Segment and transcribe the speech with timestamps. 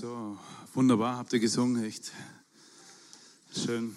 [0.00, 0.38] So,
[0.74, 2.12] wunderbar, habt ihr gesungen, echt
[3.52, 3.96] schön.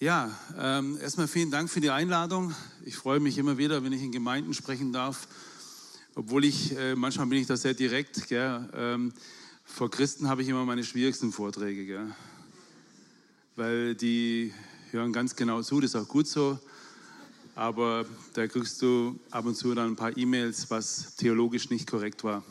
[0.00, 2.52] Ja, ähm, erstmal vielen Dank für die Einladung.
[2.84, 5.28] Ich freue mich immer wieder, wenn ich in Gemeinden sprechen darf,
[6.16, 8.26] obwohl ich, äh, manchmal bin ich da sehr direkt.
[8.32, 9.12] Ähm,
[9.64, 12.12] vor Christen habe ich immer meine schwierigsten Vorträge, gell?
[13.54, 14.52] weil die
[14.90, 16.58] hören ganz genau zu, das ist auch gut so.
[17.54, 22.24] Aber da kriegst du ab und zu dann ein paar E-Mails, was theologisch nicht korrekt
[22.24, 22.42] war.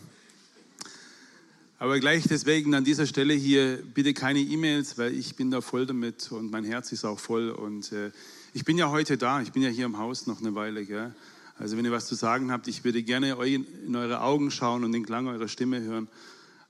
[1.79, 5.85] Aber gleich deswegen an dieser Stelle hier bitte keine E-Mails, weil ich bin da voll
[5.85, 7.51] damit und mein Herz ist auch voll.
[7.51, 8.09] Und äh,
[8.53, 10.85] ich bin ja heute da, ich bin ja hier im Haus noch eine Weile.
[10.85, 11.13] Gell?
[11.59, 14.91] Also wenn ihr was zu sagen habt, ich würde gerne in eure Augen schauen und
[14.91, 16.07] den Klang eurer Stimme hören,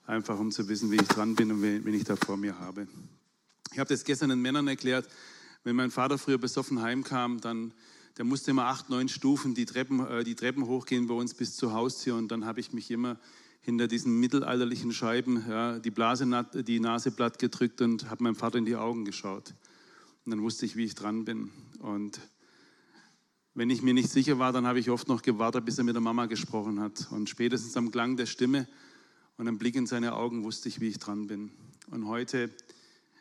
[0.06, 2.86] einfach um zu wissen, wie ich dran bin und wen ich da vor mir habe.
[3.72, 5.08] Ich habe das gestern den Männern erklärt,
[5.64, 7.74] wenn mein Vater früher besoffen heimkam, dann
[8.18, 11.56] der musste immer acht, neun Stufen die Treppen, äh, die Treppen hochgehen bei uns bis
[11.56, 13.18] zur Haustür und dann habe ich mich immer
[13.68, 18.58] hinter diesen mittelalterlichen Scheiben ja, die, Blase, die Nase platt gedrückt und habe meinem Vater
[18.58, 19.54] in die Augen geschaut.
[20.24, 21.52] Und dann wusste ich, wie ich dran bin.
[21.80, 22.22] Und
[23.56, 25.96] wenn ich mir nicht sicher war, dann habe ich oft noch gewartet, bis er mit
[25.96, 27.12] der Mama gesprochen hat.
[27.12, 28.70] Und spätestens am Klang der Stimme
[29.36, 31.52] und am Blick in seine Augen wusste ich, wie ich dran bin.
[31.92, 32.50] Und heute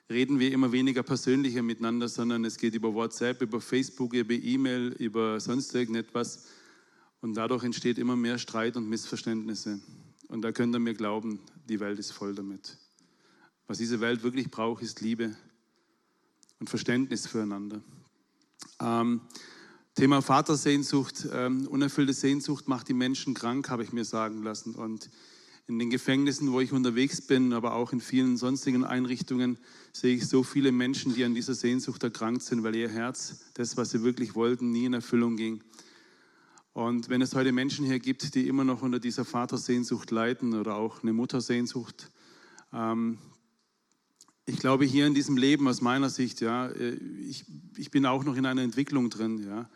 [0.08, 4.94] reden wir immer weniger persönlicher miteinander, sondern es geht über WhatsApp, über Facebook, über E-Mail,
[5.00, 6.47] über sonst irgendetwas.
[7.20, 9.80] Und dadurch entsteht immer mehr Streit und Missverständnisse.
[10.28, 12.78] Und da könnt ihr mir glauben, die Welt ist voll damit.
[13.66, 15.36] Was diese Welt wirklich braucht, ist Liebe
[16.58, 17.80] und Verständnis füreinander.
[18.80, 19.20] Ähm,
[19.94, 24.74] Thema Vatersehnsucht, ähm, unerfüllte Sehnsucht macht die Menschen krank, habe ich mir sagen lassen.
[24.74, 25.08] Und
[25.68, 29.58] in den Gefängnissen, wo ich unterwegs bin, aber auch in vielen sonstigen Einrichtungen,
[29.92, 33.77] sehe ich so viele Menschen, die an dieser Sehnsucht erkrankt sind, weil ihr Herz, das,
[33.77, 35.62] was sie wirklich wollten, nie in Erfüllung ging.
[36.77, 40.77] Und wenn es heute Menschen hier gibt, die immer noch unter dieser Vatersehnsucht leiden oder
[40.77, 42.10] auch eine Muttersehnsucht,
[42.70, 43.16] ähm,
[44.44, 47.46] ich glaube hier in diesem Leben aus meiner Sicht, ja, äh, ich,
[47.78, 49.70] ich bin auch noch in einer Entwicklung drin, ja,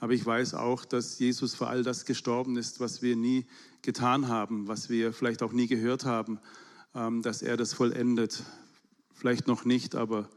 [0.00, 3.46] aber ich weiß auch, dass Jesus für all das gestorben ist, was wir nie
[3.82, 6.40] getan haben, was wir vielleicht auch nie gehört haben,
[6.96, 8.42] ähm, dass er das vollendet.
[9.12, 10.28] Vielleicht noch nicht, aber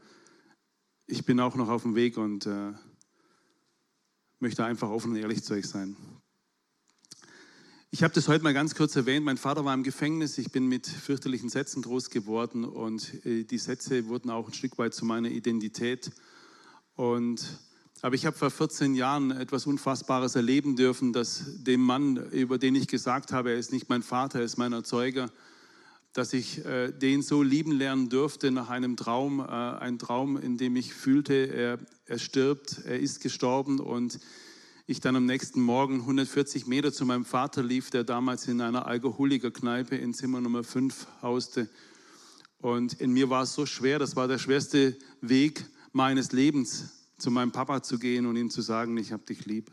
[1.08, 2.72] ich bin auch noch auf dem Weg und äh,
[4.40, 5.96] möchte einfach offen und ehrlich zu euch sein.
[7.90, 9.24] Ich habe das heute mal ganz kurz erwähnt.
[9.24, 10.36] Mein Vater war im Gefängnis.
[10.38, 14.78] Ich bin mit fürchterlichen Sätzen groß geworden und äh, die Sätze wurden auch ein Stück
[14.78, 16.10] weit zu meiner Identität.
[16.96, 17.60] Und,
[18.02, 22.74] aber ich habe vor 14 Jahren etwas Unfassbares erleben dürfen, dass dem Mann, über den
[22.74, 25.30] ich gesagt habe, er ist nicht mein Vater, er ist mein Erzeuger,
[26.14, 30.56] dass ich äh, den so lieben lernen durfte nach einem Traum, äh, ein Traum, in
[30.56, 34.20] dem ich fühlte, er, er stirbt, er ist gestorben und
[34.86, 38.86] ich dann am nächsten Morgen 140 Meter zu meinem Vater lief, der damals in einer
[38.86, 41.68] Alkoholikerkneipe in Zimmer Nummer 5 hauste.
[42.58, 47.30] Und in mir war es so schwer, das war der schwerste Weg meines Lebens, zu
[47.30, 49.72] meinem Papa zu gehen und ihm zu sagen, ich habe dich lieb.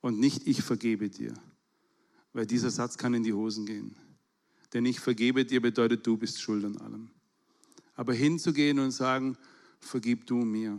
[0.00, 1.34] Und nicht ich vergebe dir,
[2.32, 3.94] weil dieser Satz kann in die Hosen gehen.
[4.72, 7.10] Denn ich vergebe dir bedeutet, du bist schuld an allem.
[7.94, 9.36] Aber hinzugehen und sagen,
[9.80, 10.78] vergib du mir.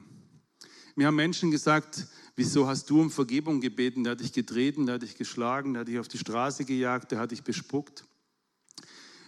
[0.96, 4.04] Mir haben Menschen gesagt, wieso hast du um Vergebung gebeten?
[4.04, 7.12] Der hat dich getreten, der hat dich geschlagen, der hat dich auf die Straße gejagt,
[7.12, 8.06] der hat dich bespuckt.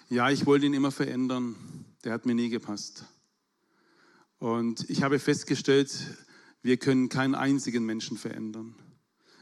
[0.09, 1.55] Ja, ich wollte ihn immer verändern,
[2.03, 3.05] der hat mir nie gepasst.
[4.39, 5.95] Und ich habe festgestellt,
[6.61, 8.75] wir können keinen einzigen Menschen verändern.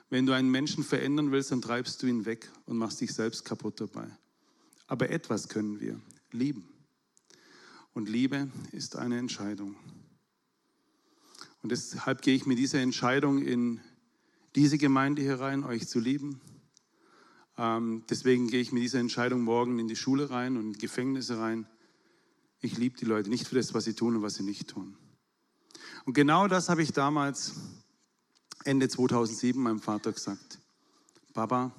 [0.09, 3.45] Wenn du einen Menschen verändern willst, dann treibst du ihn weg und machst dich selbst
[3.45, 4.07] kaputt dabei.
[4.89, 6.01] Aber etwas können wir,
[6.31, 6.67] lieben.
[7.93, 9.75] Und Liebe ist eine Entscheidung.
[11.61, 13.81] Und deshalb gehe ich mit dieser Entscheidung in
[14.55, 16.41] diese Gemeinde hier rein, euch zu lieben.
[17.55, 21.37] Ähm, deswegen gehe ich mit dieser Entscheidung morgen in die Schule rein und in Gefängnisse
[21.37, 21.67] rein.
[22.59, 24.97] Ich liebe die Leute nicht für das, was sie tun und was sie nicht tun.
[26.05, 27.53] Und genau das habe ich damals
[28.63, 30.59] Ende 2007 meinem Vater gesagt.
[31.35, 31.75] Papa,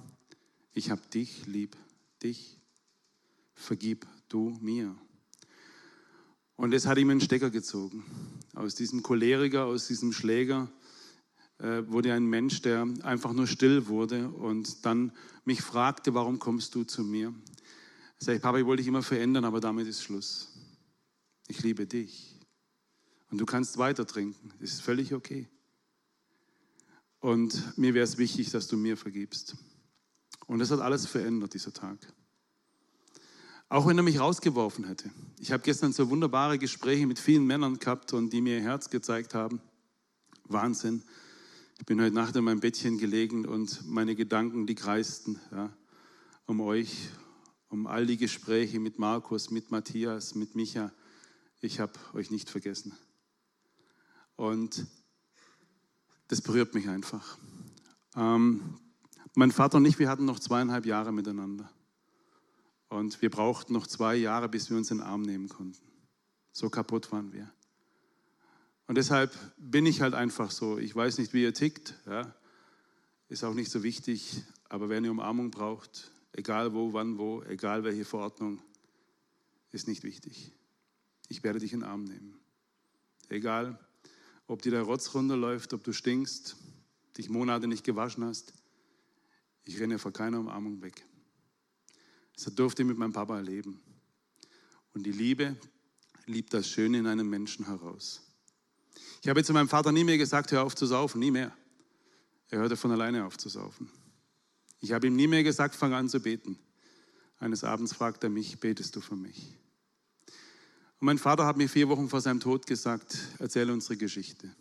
[0.75, 1.77] ich habe dich lieb,
[2.23, 2.60] dich
[3.61, 4.97] vergib du mir.
[6.57, 8.05] Und es hat ihm einen Stecker gezogen.
[8.55, 10.71] Aus diesem Choleriker, aus diesem Schläger
[11.59, 15.13] äh, wurde ein Mensch, der einfach nur still wurde und dann
[15.45, 17.35] mich fragte, warum kommst du zu mir?
[18.21, 20.53] Ich, Papa, ich wollte dich immer verändern, aber damit ist Schluss.
[21.49, 22.39] Ich liebe dich.
[23.31, 24.53] Und du kannst weiter trinken.
[24.61, 25.49] Das ist völlig okay.
[27.21, 29.57] Und mir wäre es wichtig, dass du mir vergibst.
[30.47, 31.99] Und das hat alles verändert, dieser Tag.
[33.71, 35.13] Auch wenn er mich rausgeworfen hätte.
[35.39, 38.91] Ich habe gestern so wunderbare Gespräche mit vielen Männern gehabt und die mir ihr Herz
[38.91, 39.61] gezeigt haben.
[40.43, 41.05] Wahnsinn.
[41.79, 45.73] Ich bin heute Nacht in meinem Bettchen gelegen und meine Gedanken, die kreisten ja,
[46.47, 47.11] um euch
[47.69, 50.91] um all die Gespräche mit Markus, mit Matthias, mit Micha.
[51.61, 52.93] Ich habe euch nicht vergessen.
[54.35, 54.85] Und
[56.27, 57.39] das berührt mich einfach.
[58.17, 58.81] Ähm,
[59.37, 61.71] mein Vater und ich, wir hatten noch zweieinhalb Jahre miteinander.
[62.91, 65.87] Und wir brauchten noch zwei Jahre, bis wir uns in den Arm nehmen konnten.
[66.53, 67.51] So kaputt waren wir.
[68.89, 70.77] Und deshalb bin ich halt einfach so.
[70.77, 71.95] Ich weiß nicht, wie ihr tickt.
[72.07, 72.35] Ja.
[73.29, 74.43] Ist auch nicht so wichtig.
[74.69, 78.61] Aber wer eine Umarmung braucht, egal wo, wann, wo, egal welche Verordnung,
[79.71, 80.53] ist nicht wichtig.
[81.29, 82.41] Ich werde dich in den Arm nehmen.
[83.29, 83.79] Egal,
[84.49, 86.57] ob dir der Rotz runterläuft, ob du stinkst,
[87.17, 88.53] dich Monate nicht gewaschen hast.
[89.63, 91.07] Ich renne vor keiner Umarmung weg.
[92.35, 93.81] Das durfte ich mit meinem Papa erleben.
[94.95, 95.57] Und die Liebe
[96.27, 98.23] liebt das Schöne in einem Menschen heraus.
[99.23, 101.55] Ich habe zu meinem Vater nie mehr gesagt, hör auf zu saufen, nie mehr.
[102.49, 103.91] Er hörte von alleine auf zu saufen.
[104.81, 106.59] Ich habe ihm nie mehr gesagt, fang an zu beten.
[107.39, 109.57] Eines Abends fragt er mich, betest du für mich?
[111.01, 114.55] Und mein Vater hat mir vier Wochen vor seinem Tod gesagt, erzähle unsere Geschichte.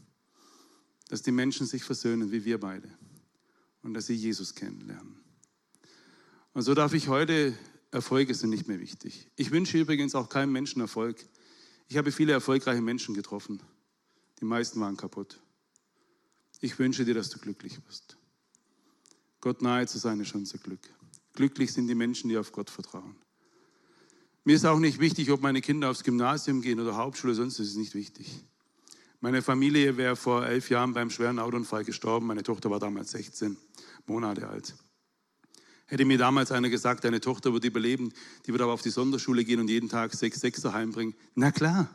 [1.10, 2.90] Dass die Menschen sich versöhnen, wie wir beide.
[3.82, 5.18] Und dass sie Jesus kennenlernen.
[6.54, 7.58] Und so darf ich heute,
[7.92, 9.30] Erfolge sind nicht mehr wichtig.
[9.36, 11.18] Ich wünsche übrigens auch keinem Menschen Erfolg.
[11.88, 13.62] Ich habe viele erfolgreiche Menschen getroffen.
[14.40, 15.42] Die meisten waren kaputt.
[16.62, 18.18] Ich wünsche dir, dass du glücklich wirst.
[19.42, 20.82] Gott nahe zu sein ist unser Glück.
[21.34, 23.16] Glücklich sind die Menschen, die auf Gott vertrauen.
[24.44, 27.70] Mir ist auch nicht wichtig, ob meine Kinder aufs Gymnasium gehen oder Hauptschule, sonst ist
[27.70, 28.44] es nicht wichtig.
[29.22, 32.28] Meine Familie wäre vor elf Jahren beim schweren Autounfall gestorben.
[32.28, 33.58] Meine Tochter war damals 16
[34.06, 34.76] Monate alt.
[35.90, 38.14] Hätte mir damals einer gesagt, deine Tochter wird überleben,
[38.46, 41.16] die wird aber auf die Sonderschule gehen und jeden Tag sechs Sechser heimbringen.
[41.34, 41.90] Na klar,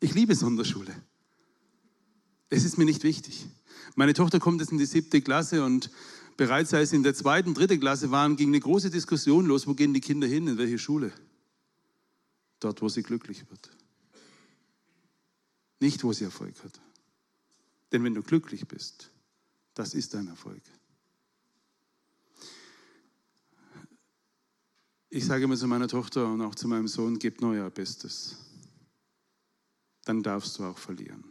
[0.00, 0.92] ich liebe Sonderschule.
[2.48, 3.46] Es ist mir nicht wichtig.
[3.94, 5.90] Meine Tochter kommt jetzt in die siebte Klasse und
[6.36, 9.74] bereits als sie in der zweiten, dritten Klasse waren, ging eine große Diskussion los, wo
[9.74, 11.12] gehen die Kinder hin, in welche Schule?
[12.58, 13.70] Dort, wo sie glücklich wird.
[15.78, 16.80] Nicht, wo sie Erfolg hat.
[17.92, 19.10] Denn wenn du glücklich bist,
[19.74, 20.62] das ist dein Erfolg.
[25.12, 28.36] Ich sage immer zu meiner Tochter und auch zu meinem Sohn, gib nur euer Bestes.
[30.04, 31.24] Dann darfst du auch verlieren.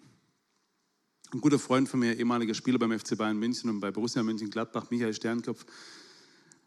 [1.32, 4.90] Ein guter Freund von mir, ehemaliger Spieler beim FC Bayern München und bei Borussia München-Gladbach,
[4.90, 5.66] Michael Sternkopf,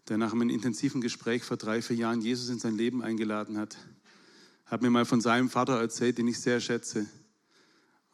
[0.09, 3.77] der nach einem intensiven Gespräch vor drei, vier Jahren Jesus in sein Leben eingeladen hat,
[4.65, 7.05] hat mir mal von seinem Vater erzählt, den ich sehr schätze.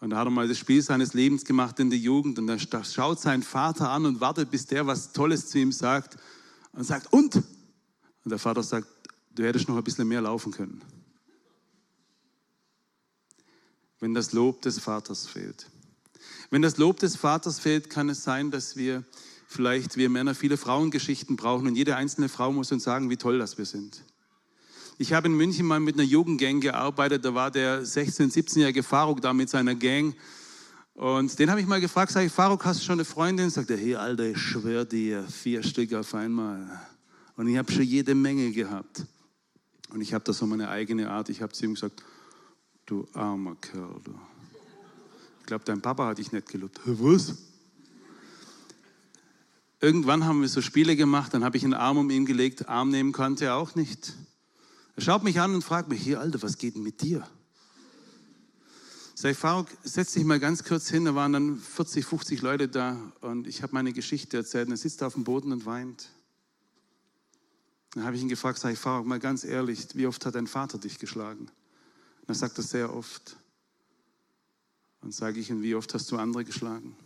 [0.01, 2.59] Und da hat er mal das Spiel seines Lebens gemacht in der Jugend und da
[2.85, 6.17] schaut sein Vater an und wartet, bis der was Tolles zu ihm sagt
[6.73, 7.45] und sagt, und?
[8.25, 8.89] Und der Vater sagt,
[9.35, 10.83] du hättest noch ein bisschen mehr laufen können.
[14.01, 15.67] Wenn das Lob des Vaters fehlt.
[16.51, 19.05] Wenn das Lob des Vaters fehlt, kann es sein, dass wir
[19.49, 23.39] vielleicht, wir Männer, viele Frauengeschichten brauchen und jede einzelne Frau muss uns sagen, wie toll
[23.39, 24.05] das wir sind.
[24.99, 29.21] Ich habe in München mal mit einer Jugendgang gearbeitet, da war der 16-, 17-jährige Faruk
[29.21, 30.15] da mit seiner Gang.
[30.95, 33.51] Und den habe ich mal gefragt, sage ich, Faruk, hast du schon eine Freundin?
[33.51, 36.81] Sagt er, hey Alter, ich schwöre dir, vier Stück auf einmal.
[37.39, 39.07] Und ich habe schon jede Menge gehabt.
[39.91, 41.29] Und ich habe da so meine eigene Art.
[41.29, 42.03] Ich habe zu ihm gesagt,
[42.85, 44.13] du armer Kerl, du.
[45.39, 46.81] Ich glaube, dein Papa hat dich nicht gelobt.
[46.85, 47.37] Was?
[49.81, 52.91] Irgendwann haben wir so Spiele gemacht, dann habe ich einen Arm um ihn gelegt, Arm
[52.91, 54.15] nehmen konnte er auch nicht.
[54.97, 57.25] Er schaut mich an und fragt mich, hier Alter, was geht denn mit dir?
[59.15, 61.05] Sag ich, Faruk, setz dich mal ganz kurz hin.
[61.05, 64.67] Da waren dann 40, 50 Leute da und ich habe meine Geschichte erzählt.
[64.67, 66.09] Und er sitzt auf dem Boden und weint.
[67.99, 70.47] Dann habe ich ihn gefragt, sag ich, Faruk, mal ganz ehrlich, wie oft hat dein
[70.47, 71.51] Vater dich geschlagen?
[72.21, 73.37] Und er sagt das sehr oft.
[75.01, 76.97] Und sage ich ihm, wie oft hast du andere geschlagen?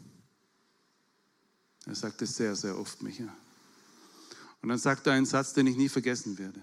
[1.87, 3.34] Er sagt es sehr, sehr oft, Micha.
[4.61, 6.62] Und dann sagt er einen Satz, den ich nie vergessen werde.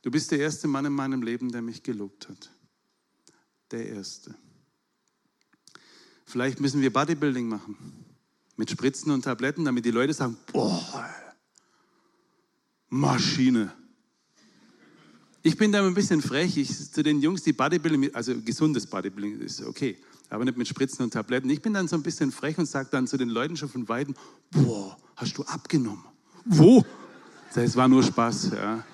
[0.00, 2.50] Du bist der erste Mann in meinem Leben, der mich gelobt hat.
[3.70, 4.34] Der erste.
[6.24, 8.06] Vielleicht müssen wir Bodybuilding machen.
[8.56, 11.10] Mit Spritzen und Tabletten, damit die Leute sagen, boah,
[12.92, 13.72] Maschine.
[15.42, 16.58] Ich bin da ein bisschen frech.
[16.58, 19.96] Ich, zu den Jungs, die Bodybuilding, also gesundes Bodybuilding ist okay,
[20.28, 21.48] aber nicht mit Spritzen und Tabletten.
[21.48, 23.88] Ich bin dann so ein bisschen frech und sage dann zu den Leuten schon von
[23.88, 24.14] Weitem,
[24.50, 26.04] boah, hast du abgenommen?
[26.44, 26.84] Wo?
[27.54, 28.50] Das war nur Spaß.
[28.50, 28.84] Ja.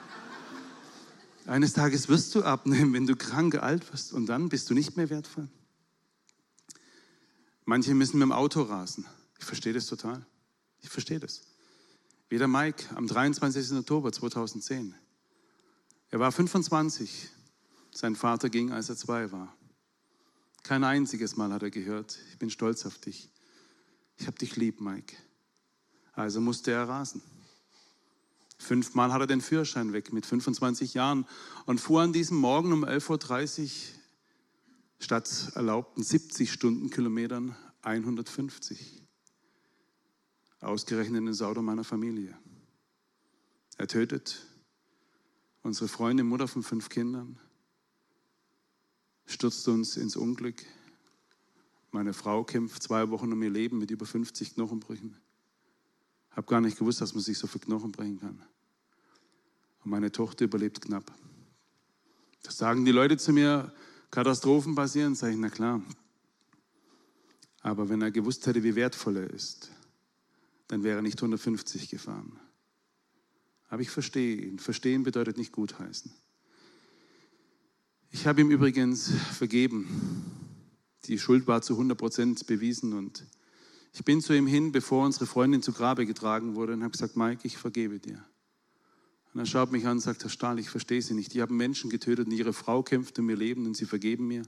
[1.47, 4.97] Eines Tages wirst du abnehmen, wenn du krank alt wirst und dann bist du nicht
[4.97, 5.49] mehr wertvoll.
[7.65, 9.07] Manche müssen mit dem Auto rasen.
[9.41, 10.25] Ich verstehe das total.
[10.83, 11.48] Ich verstehe das.
[12.31, 13.73] Wie der Mike am 23.
[13.79, 14.95] Oktober 2010.
[16.11, 17.31] Er war 25.
[17.91, 19.57] Sein Vater ging, als er zwei war.
[20.63, 23.31] Kein einziges Mal hat er gehört, ich bin stolz auf dich.
[24.17, 25.17] Ich habe dich lieb, Mike.
[26.13, 27.23] Also musste er rasen.
[28.59, 31.27] Fünfmal hat er den Führerschein weg mit 25 Jahren
[31.65, 33.71] und fuhr an diesem Morgen um 11.30 Uhr
[34.99, 39.08] statt erlaubten 70 Stundenkilometern 150.
[40.61, 42.37] Ausgerechnet in Auto meiner Familie.
[43.77, 44.45] Er tötet
[45.63, 47.39] unsere Freundin, Mutter von fünf Kindern,
[49.27, 50.65] stürzt uns ins Unglück.
[51.91, 55.17] Meine Frau kämpft zwei Wochen um ihr Leben mit über 50 Knochenbrüchen.
[56.31, 58.43] Habe gar nicht gewusst, dass man sich so viel Knochen brechen kann.
[59.85, 61.13] Und meine Tochter überlebt knapp.
[62.43, 63.73] Das sagen die Leute zu mir,
[64.11, 65.83] Katastrophen passieren, sage ich, na klar.
[67.61, 69.71] Aber wenn er gewusst hätte, wie wertvoll er ist,
[70.69, 72.39] dann wäre er nicht 150 gefahren.
[73.69, 74.59] Aber ich verstehe ihn.
[74.59, 76.11] Verstehen bedeutet nicht gutheißen.
[78.11, 80.25] Ich habe ihm übrigens vergeben.
[81.05, 83.27] Die Schuld war zu 100 Prozent bewiesen und
[83.93, 87.17] ich bin zu ihm hin, bevor unsere Freundin zu Grabe getragen wurde und habe gesagt,
[87.17, 88.25] Mike, ich vergebe dir.
[89.33, 91.35] Und er schaut mich an und sagt, Herr Stahl, ich verstehe Sie nicht.
[91.35, 94.43] Die haben Menschen getötet und ihre Frau kämpft um ihr Leben und sie vergeben mir.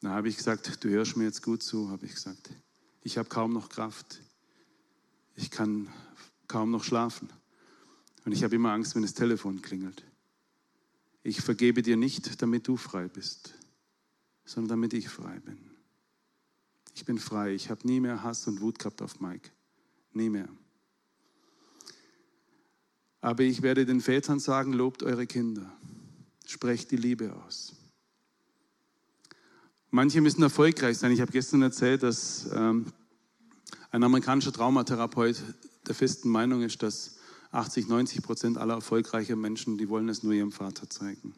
[0.00, 2.50] Da habe ich gesagt, du hörst mir jetzt gut zu, habe ich gesagt.
[3.02, 4.20] Ich habe kaum noch Kraft.
[5.38, 5.88] Ich kann
[6.48, 7.28] kaum noch schlafen.
[8.24, 10.04] Und ich habe immer Angst, wenn das Telefon klingelt.
[11.22, 13.54] Ich vergebe dir nicht, damit du frei bist,
[14.44, 15.58] sondern damit ich frei bin.
[16.92, 17.54] Ich bin frei.
[17.54, 19.50] Ich habe nie mehr Hass und Wut gehabt auf Mike.
[20.12, 20.48] Nie mehr.
[23.20, 25.72] Aber ich werde den Vätern sagen, lobt eure Kinder.
[26.46, 27.76] Sprecht die Liebe aus.
[29.90, 31.12] Manche müssen erfolgreich sein.
[31.12, 32.92] Ich habe gestern erzählt, dass ähm,
[33.90, 35.42] ein amerikanischer Traumatherapeut
[35.86, 37.16] der festen Meinung ist, dass
[37.52, 41.34] 80, 90 Prozent aller erfolgreichen Menschen, die wollen es nur ihrem Vater zeigen.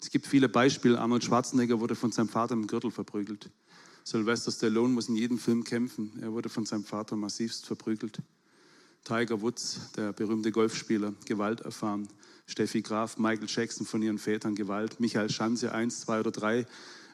[0.00, 0.98] Es gibt viele Beispiele.
[0.98, 3.50] Arnold Schwarzenegger wurde von seinem Vater im Gürtel verprügelt.
[4.04, 6.18] Sylvester Stallone muss in jedem Film kämpfen.
[6.20, 8.18] Er wurde von seinem Vater massivst verprügelt.
[9.04, 12.08] Tiger Woods, der berühmte Golfspieler, Gewalt erfahren.
[12.46, 14.98] Steffi Graf, Michael Jackson von ihren Vätern Gewalt.
[14.98, 16.66] Michael Schanze, eins, zwei oder drei.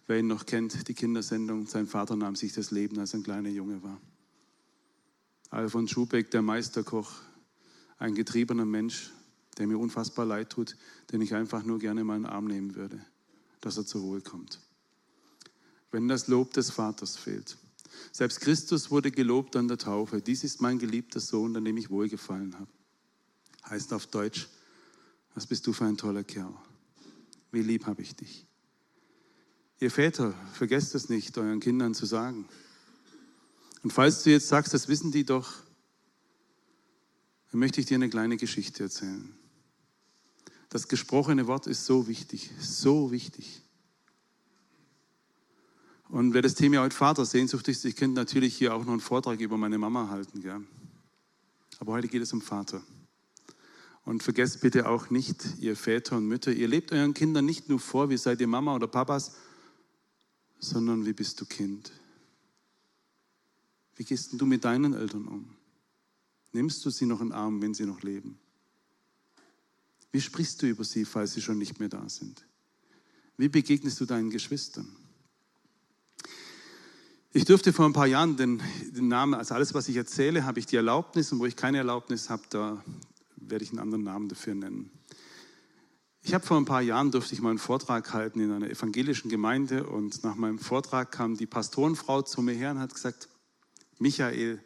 [0.09, 1.67] Wer ihn noch kennt, die Kindersendung.
[1.67, 4.01] Sein Vater nahm sich das Leben, als er ein kleiner Junge war.
[5.51, 7.13] Alfons Schubeck, der Meisterkoch,
[7.99, 9.13] ein getriebener Mensch,
[9.59, 10.77] der mir unfassbar leid tut,
[11.13, 13.05] den ich einfach nur gerne in meinen Arm nehmen würde,
[13.61, 14.61] dass er zur Ruhe kommt.
[15.91, 17.59] Wenn das Lob des Vaters fehlt.
[18.11, 20.23] Selbst Christus wurde gelobt an der Taufe.
[20.23, 22.71] Dies ist mein geliebter Sohn, an dem ich wohlgefallen habe.
[23.69, 24.49] Heißt auf Deutsch,
[25.35, 26.55] was bist du für ein toller Kerl?
[27.53, 28.48] Wie lieb habe ich dich?
[29.81, 32.49] Ihr Väter, vergesst es nicht, euren Kindern zu sagen.
[33.85, 35.53] Und falls du jetzt sagst, das wissen die doch,
[37.51, 39.33] dann möchte ich dir eine kleine Geschichte erzählen.
[40.69, 43.63] Das gesprochene Wort ist so wichtig, so wichtig.
[46.09, 49.01] Und wer das Thema heute Vater Sehnsucht ist, ich könnte natürlich hier auch noch einen
[49.01, 50.41] Vortrag über meine Mama halten.
[50.43, 50.61] Gell?
[51.79, 52.83] Aber heute geht es um Vater.
[54.05, 57.79] Und vergesst bitte auch nicht, ihr Väter und Mütter, ihr lebt euren Kindern nicht nur
[57.79, 59.37] vor, wie seid ihr Mama oder Papas,
[60.59, 61.93] sondern wie bist du Kind?
[63.97, 65.57] Wie gehst du mit deinen Eltern um?
[66.53, 68.39] Nimmst du sie noch in den Arm, wenn sie noch leben?
[70.13, 72.47] Wie sprichst du über sie, falls sie schon nicht mehr da sind?
[73.37, 74.89] Wie begegnest du deinen Geschwistern?
[77.33, 78.63] Ich durfte vor ein paar Jahren den,
[78.97, 81.79] den, Namen, also alles, was ich erzähle, habe ich die Erlaubnis und wo ich keine
[81.79, 82.83] Erlaubnis habe, da
[83.37, 84.91] werde ich einen anderen Namen dafür nennen.
[86.29, 89.31] Ich habe vor ein paar Jahren durfte ich mal einen Vortrag halten in einer evangelischen
[89.31, 93.31] Gemeinde und nach meinem Vortrag kam die Pastorenfrau zu mir her und hat gesagt,
[93.99, 94.63] Michael,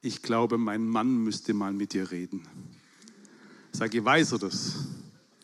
[0.00, 2.48] ich glaube, mein Mann müsste mal mit dir reden.
[3.72, 4.72] Ich sage, weiß er das?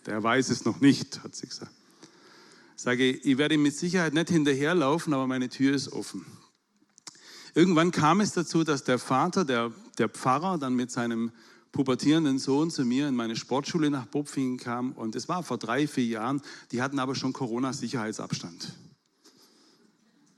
[0.06, 1.70] Der weiß es noch nicht, hat sie gesagt.
[2.76, 6.26] Ich sage, ich werde mit Sicherheit nicht hinterherlaufen, aber meine Tür ist offen.
[7.54, 11.30] Irgendwann kam es dazu, dass der Vater, der, der Pfarrer, dann mit seinem
[11.72, 14.92] pubertierenden Sohn zu mir in meine Sportschule nach Bopfingen kam.
[14.92, 16.42] Und es war vor drei, vier Jahren.
[16.72, 18.72] Die hatten aber schon Corona-Sicherheitsabstand.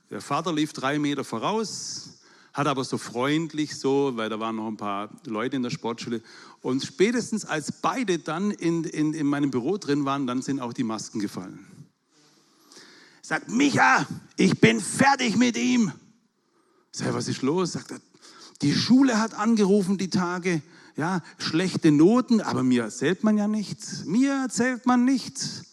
[0.09, 2.19] Der Vater lief drei Meter voraus,
[2.53, 6.21] hat aber so freundlich so, weil da waren noch ein paar Leute in der Sportschule.
[6.61, 10.73] Und spätestens als beide dann in, in, in meinem Büro drin waren, dann sind auch
[10.73, 11.65] die Masken gefallen.
[13.23, 14.05] Sagt, Micha,
[14.37, 15.91] ich bin fertig mit ihm.
[16.91, 17.71] Sag, was ist los?
[17.71, 18.01] Sagt er,
[18.61, 20.61] die Schule hat angerufen die Tage,
[20.95, 24.05] ja, schlechte Noten, aber mir erzählt man ja nichts.
[24.05, 25.63] Mir erzählt man nichts.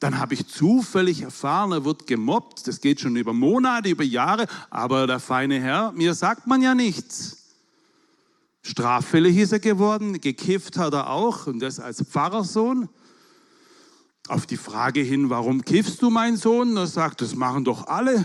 [0.00, 2.68] Dann habe ich zufällig erfahren, er wird gemobbt.
[2.68, 4.46] Das geht schon über Monate, über Jahre.
[4.70, 7.38] Aber der feine Herr, mir sagt man ja nichts.
[8.62, 12.88] Straffällig ist er geworden, gekifft hat er auch und das als Pfarrersohn.
[14.28, 16.76] Auf die Frage hin, warum kiffst du, mein Sohn?
[16.76, 18.24] Er sagt, das machen doch alle.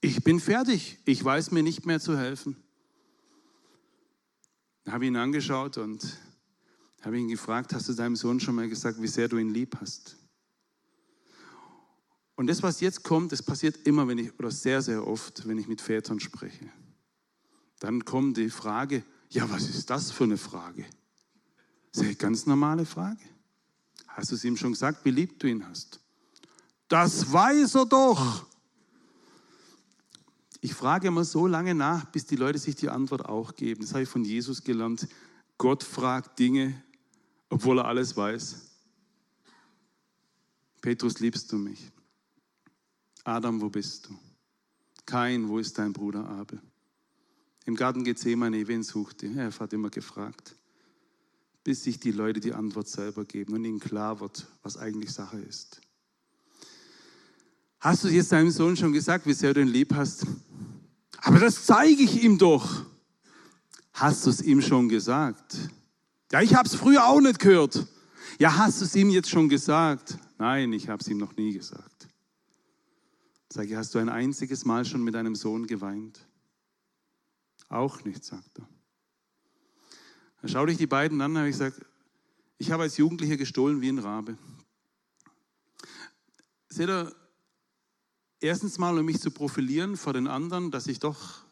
[0.00, 2.56] Ich bin fertig, ich weiß mir nicht mehr zu helfen.
[4.90, 6.18] Habe ihn angeschaut und
[7.02, 9.76] habe ihn gefragt, hast du deinem Sohn schon mal gesagt, wie sehr du ihn lieb
[9.80, 10.16] hast?
[12.34, 15.58] Und das, was jetzt kommt, das passiert immer, wenn ich, oder sehr, sehr oft, wenn
[15.58, 16.70] ich mit Vätern spreche.
[17.78, 20.84] Dann kommt die Frage, ja, was ist das für eine Frage?
[21.92, 23.20] Das ist eine ganz normale Frage.
[24.08, 26.00] Hast du es ihm schon gesagt, wie lieb du ihn hast?
[26.88, 28.46] Das weiß er doch.
[30.60, 33.80] Ich frage immer so lange nach, bis die Leute sich die Antwort auch geben.
[33.80, 35.08] Das habe ich von Jesus gelernt.
[35.56, 36.82] Gott fragt Dinge,
[37.48, 38.70] obwohl er alles weiß.
[40.82, 41.90] Petrus, liebst du mich?
[43.24, 44.18] Adam, wo bist du?
[45.06, 46.60] Kain, wo ist dein Bruder Abel?
[47.66, 49.36] Im Garten Gethsemane, wen sucht ihr?
[49.36, 50.56] Er hat immer gefragt,
[51.64, 55.38] bis sich die Leute die Antwort selber geben und ihnen klar wird, was eigentlich Sache
[55.38, 55.80] ist.
[57.80, 60.26] Hast du jetzt deinem Sohn schon gesagt, wie sehr du ihn lieb hast?
[61.22, 62.84] Aber das zeige ich ihm doch.
[63.94, 65.56] Hast du es ihm schon gesagt?
[66.30, 67.86] Ja, ich habe es früher auch nicht gehört.
[68.38, 70.18] Ja, hast du es ihm jetzt schon gesagt?
[70.36, 72.08] Nein, ich habe es ihm noch nie gesagt.
[73.50, 76.20] Sage hast du ein einziges Mal schon mit deinem Sohn geweint?
[77.70, 78.68] Auch nicht, sagt er.
[80.42, 81.80] Dann schaue ich die beiden an und habe ich gesagt,
[82.58, 84.36] ich habe als Jugendlicher gestohlen wie ein Rabe.
[86.68, 87.14] Seht ihr,
[88.40, 91.42] erstens mal, um mich zu profilieren vor den anderen, dass ich doch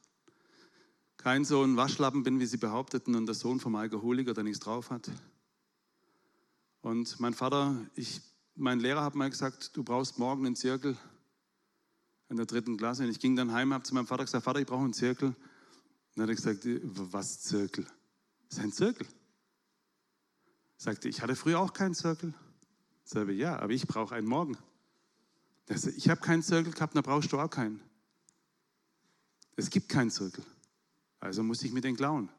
[1.16, 4.60] kein so ein Waschlappen bin, wie sie behaupteten, und der Sohn vom Alkoholiker, der nichts
[4.60, 5.10] drauf hat.
[6.80, 8.20] Und mein Vater, ich,
[8.54, 10.96] mein Lehrer hat mal gesagt, du brauchst morgen einen Zirkel
[12.28, 13.02] in der dritten Klasse.
[13.02, 15.28] Und ich ging dann heim, habe zu meinem Vater gesagt, Vater, ich brauche einen Zirkel.
[15.28, 15.36] Und
[16.14, 16.66] dann hat er gesagt,
[17.12, 17.84] was Zirkel?
[18.48, 19.06] Das ist ein Zirkel.
[20.76, 22.32] Sagte, ich hatte früher auch keinen Zirkel.
[23.04, 24.56] Sagte, ja, aber ich brauche einen morgen.
[25.68, 27.80] Sagte, ich habe keinen Zirkel gehabt, dann brauchst du auch keinen.
[29.56, 30.44] Es gibt keinen Zirkel.
[31.20, 32.30] Also muss ich mit den klauen.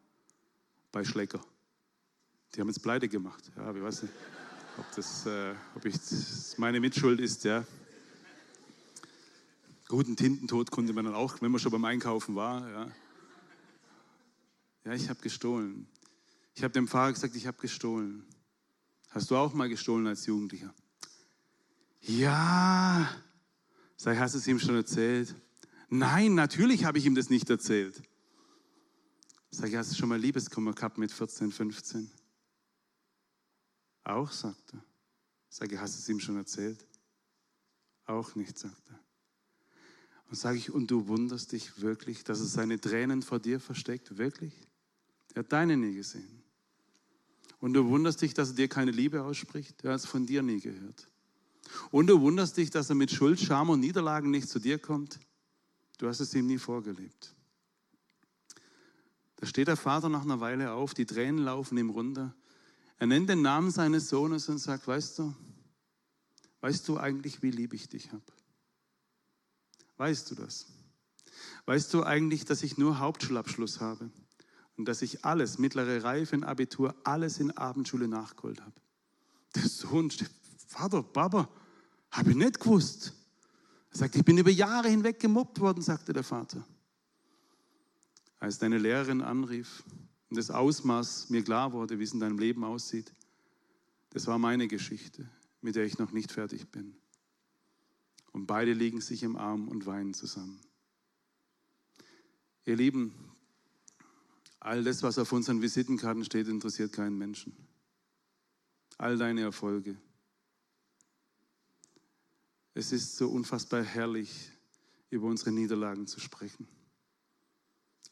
[0.91, 1.41] Bei Schlecker.
[2.55, 3.51] Die haben jetzt pleite gemacht.
[3.55, 4.13] Ja, ich weiß nicht,
[4.77, 7.65] ob das, äh, ob ich, das meine Mitschuld ist, ja.
[9.87, 12.68] Guten Tintentod konnte man dann auch, wenn man schon beim Einkaufen war.
[12.70, 12.92] Ja,
[14.85, 15.87] ja ich habe gestohlen.
[16.55, 18.25] Ich habe dem Fahrer gesagt, ich habe gestohlen.
[19.09, 20.74] Hast du auch mal gestohlen als Jugendlicher?
[22.01, 23.09] Ja.
[23.98, 25.35] Sag, hast du es ihm schon erzählt?
[25.90, 28.01] Nein, natürlich habe ich ihm das nicht erzählt.
[29.51, 32.09] Sag, hast du schon mal Liebeskummer gehabt mit 14, 15?
[34.03, 34.83] Auch, sagt er.
[35.50, 36.85] Sag, hast du es ihm schon erzählt?
[38.05, 39.00] Auch nicht, sagt er.
[40.29, 44.18] Und sage ich, und du wunderst dich wirklich, dass er seine Tränen vor dir versteckt?
[44.18, 44.53] Wirklich?
[45.33, 46.44] Er hat deine nie gesehen.
[47.59, 49.83] Und du wunderst dich, dass er dir keine Liebe ausspricht?
[49.83, 51.09] Er hat es von dir nie gehört.
[51.91, 55.19] Und du wunderst dich, dass er mit Schuld, Scham und Niederlagen nicht zu dir kommt?
[55.98, 57.35] Du hast es ihm nie vorgelebt.
[59.37, 62.35] Da steht der Vater nach einer Weile auf, die Tränen laufen ihm runter.
[62.98, 65.33] Er nennt den Namen seines Sohnes und sagt, weißt du,
[66.61, 68.24] weißt du eigentlich, wie lieb ich dich habe?
[69.95, 70.67] Weißt du das?
[71.65, 74.09] Weißt du eigentlich, dass ich nur Hauptschulabschluss habe
[74.75, 78.75] und dass ich alles, mittlere Reife, Abitur, alles in Abendschule nachgeholt habe?
[79.55, 80.31] Der Sohn steht,
[80.70, 81.50] Vater, Papa,
[82.12, 83.14] habe ich nicht gewusst.
[83.90, 86.64] Er sagt, ich bin über Jahre hinweg gemobbt worden, sagte der Vater.
[88.40, 89.84] Als deine Lehrerin anrief
[90.29, 93.12] und das Ausmaß mir klar wurde, wie es in deinem Leben aussieht,
[94.12, 95.27] das war meine Geschichte,
[95.62, 96.96] mit der ich noch nicht fertig bin.
[98.32, 100.62] Und beide liegen sich im Arm und weinen zusammen.
[102.66, 103.16] Ihr Lieben,
[104.60, 107.58] all das, was auf unseren Visitenkarten steht, interessiert keinen Menschen.
[109.00, 109.98] All deine Erfolge.
[112.74, 114.51] Es ist so unfassbar herrlich,
[115.10, 116.68] über unsere Niederlagen zu sprechen.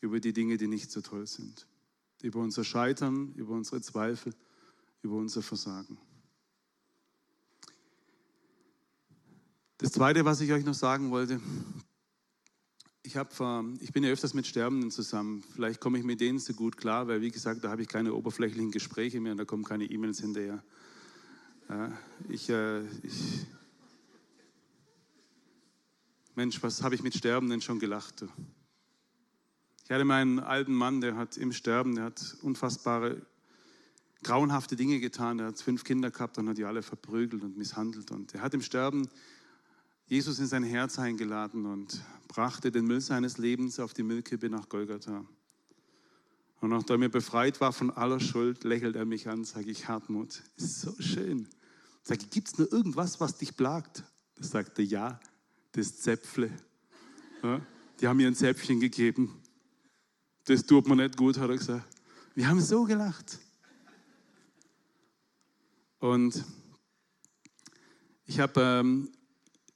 [0.01, 1.67] Über die Dinge, die nicht so toll sind.
[2.21, 4.33] Über unser Scheitern, über unsere Zweifel,
[5.01, 5.97] über unser Versagen.
[9.77, 11.39] Das Zweite, was ich euch noch sagen wollte,
[13.03, 13.31] ich, hab,
[13.79, 15.43] ich bin ja öfters mit Sterbenden zusammen.
[15.53, 18.13] Vielleicht komme ich mit denen so gut klar, weil wie gesagt, da habe ich keine
[18.13, 20.63] oberflächlichen Gespräche mehr und da kommen keine E-Mails hinterher.
[22.27, 23.45] Ich, äh, ich,
[26.37, 28.23] Mensch, was habe ich mit Sterbenden schon gelacht?
[29.83, 33.25] Ich hatte meinen alten Mann, der hat im Sterben, der hat unfassbare,
[34.21, 35.39] grauenhafte Dinge getan.
[35.39, 38.11] Der hat fünf Kinder gehabt und hat die alle verprügelt und misshandelt.
[38.11, 39.09] Und er hat im Sterben
[40.05, 44.69] Jesus in sein Herz eingeladen und brachte den Müll seines Lebens auf die Müllkippe nach
[44.69, 45.25] Golgatha.
[46.61, 50.43] Und nachdem er befreit war von aller Schuld, lächelt er mich an, sage ich, Hartmut,
[50.55, 51.49] ist so schön.
[52.03, 54.03] Sage ich, gibt es nur irgendwas, was dich plagt?
[54.35, 55.19] Er sagte, ja,
[55.77, 56.51] das Zäpfle.
[57.43, 57.61] Ja,
[57.99, 59.41] die haben mir ein Zäpfchen gegeben.
[60.45, 61.85] Das tut mir nicht gut, hat er gesagt.
[62.33, 63.39] Wir haben so gelacht.
[65.99, 66.43] Und
[68.25, 69.11] ich, hab, ähm,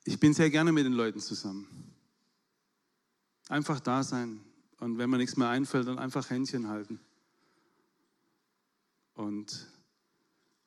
[0.03, 1.67] ich bin sehr gerne mit den Leuten zusammen.
[3.49, 4.41] Einfach da sein.
[4.79, 6.99] Und wenn mir nichts mehr einfällt, dann einfach Händchen halten.
[9.13, 9.70] Und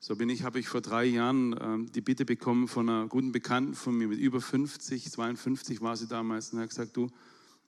[0.07, 3.33] so bin ich, habe ich vor drei Jahren ähm, die Bitte bekommen von einer guten
[3.33, 7.11] Bekannten von mir mit über 50, 52 war sie damals, und hat gesagt, du,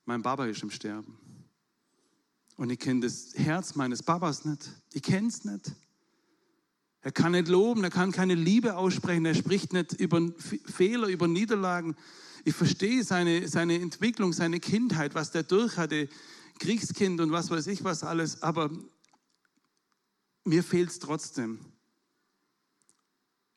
[0.05, 1.17] mein Papa ist im Sterben.
[2.59, 4.71] Und ich kenne das Herz meines Papas nicht.
[4.93, 5.73] Ich kenne es nicht.
[7.01, 10.21] Er kann nicht loben, er kann keine Liebe aussprechen, er spricht nicht über
[10.67, 11.97] Fehler, über Niederlagen.
[12.45, 16.07] Ich verstehe seine, seine Entwicklung, seine Kindheit, was der durch hatte,
[16.59, 18.71] Kriegskind und was weiß ich was alles, aber
[20.45, 21.61] mir fehlt es trotzdem.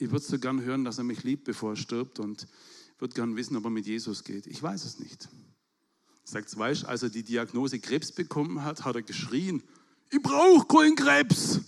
[0.02, 2.48] Ich würde so gern hören, dass er mich liebt, bevor er stirbt und
[3.00, 4.48] würde gern wissen, ob er mit Jesus geht.
[4.48, 5.28] Ich weiß es nicht.
[6.24, 9.62] Sagt, weißt, als er die Diagnose Krebs bekommen hat, hat er geschrien,
[10.10, 11.60] ich brauche keinen Krebs.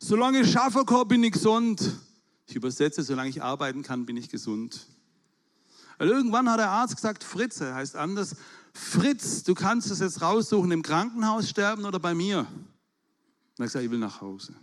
[0.00, 1.96] Solange ich schaffen kann, bin ich gesund.
[2.46, 4.88] Ich übersetze, solange ich arbeiten kann, bin ich gesund.
[5.98, 8.34] Weil irgendwann hat der Arzt gesagt, Fritze heißt anders,
[8.72, 12.40] Fritz, du kannst es jetzt raussuchen, im Krankenhaus sterben oder bei mir.
[12.40, 12.46] Und
[13.58, 14.54] er hat gesagt, ich will nach Hause.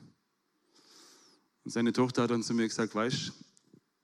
[1.67, 3.33] Und seine Tochter hat dann zu mir gesagt, weißt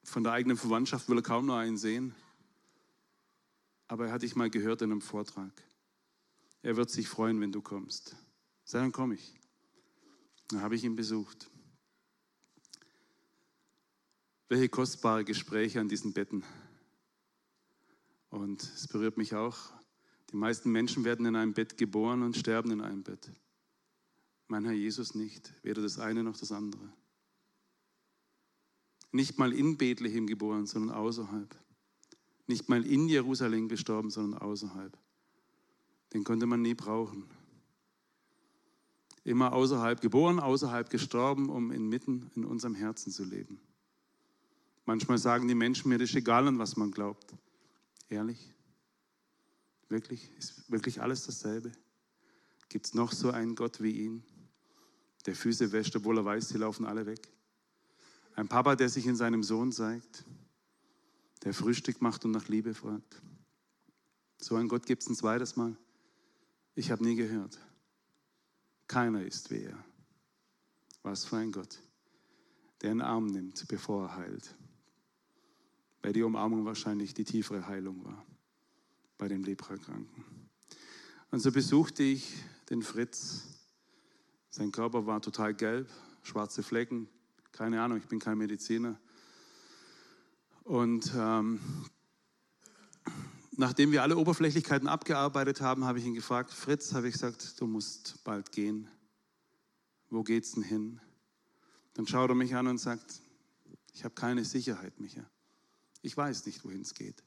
[0.04, 2.14] von der eigenen Verwandtschaft will er kaum noch einen sehen.
[3.88, 5.50] Aber er hat dich mal gehört in einem Vortrag.
[6.62, 8.18] Er wird sich freuen, wenn du kommst.
[8.66, 9.34] Sei dann komme ich.
[10.50, 11.50] Dann habe ich ihn besucht.
[14.50, 16.44] Welche kostbare Gespräche an diesen Betten.
[18.30, 19.58] Und es berührt mich auch.
[20.34, 23.32] Die meisten Menschen werden in einem Bett geboren und sterben in einem Bett.
[24.50, 26.92] Mein Herr Jesus nicht, weder das eine noch das andere.
[29.14, 31.56] Nicht mal in Bethlehem geboren, sondern außerhalb.
[32.48, 34.98] Nicht mal in Jerusalem gestorben, sondern außerhalb.
[36.14, 37.30] Den konnte man nie brauchen
[39.24, 43.60] immer außerhalb geboren, außerhalb gestorben, um inmitten in unserem Herzen zu leben.
[44.86, 47.34] Manchmal sagen die Menschen mir, das ist egal, an was man glaubt.
[48.10, 48.54] Ehrlich?
[49.88, 50.30] Wirklich?
[50.38, 51.72] Ist wirklich alles dasselbe?
[52.68, 54.24] Gibt es noch so einen Gott wie ihn,
[55.26, 57.32] der Füße wäscht, obwohl er weiß, sie laufen alle weg?
[58.36, 60.26] Ein Papa, der sich in seinem Sohn zeigt,
[61.44, 63.22] der Frühstück macht und nach Liebe fragt.
[64.40, 65.78] So ein Gott gibt es ein zweites Mal.
[66.76, 67.60] Ich habe nie gehört.
[68.88, 69.86] Keiner ist wie er.
[71.04, 71.80] Was für ein Gott,
[72.82, 74.56] der einen Arm nimmt, bevor er heilt.
[76.02, 78.26] Bei der Umarmung wahrscheinlich die tiefere Heilung war,
[79.18, 80.24] bei dem Leprakranken.
[81.32, 82.34] Und so besuchte ich
[82.70, 83.44] den Fritz.
[84.50, 85.90] Sein Körper war total gelb,
[86.24, 87.08] schwarze Flecken.
[87.54, 89.00] Keine Ahnung, ich bin kein Mediziner.
[90.64, 91.60] Und ähm,
[93.52, 97.68] nachdem wir alle Oberflächlichkeiten abgearbeitet haben, habe ich ihn gefragt, Fritz, habe ich gesagt, du
[97.68, 98.90] musst bald gehen.
[100.10, 101.00] Wo geht's denn hin?
[101.94, 103.22] Dann schaut er mich an und sagt,
[103.94, 105.24] ich habe keine Sicherheit, Micha.
[106.02, 107.24] Ich weiß nicht, wohin es geht.